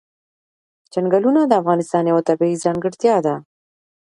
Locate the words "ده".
3.25-3.35